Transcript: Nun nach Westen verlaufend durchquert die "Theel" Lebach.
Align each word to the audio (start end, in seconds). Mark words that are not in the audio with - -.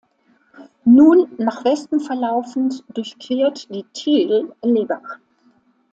Nun 0.83 1.27
nach 1.37 1.63
Westen 1.63 1.99
verlaufend 1.99 2.83
durchquert 2.97 3.69
die 3.71 3.83
"Theel" 3.93 4.51
Lebach. 4.63 5.19